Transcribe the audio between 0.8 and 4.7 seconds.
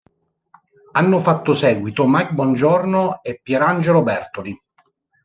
Hanno fatto seguito Mike Bongiorno e Pierangelo Bertoli.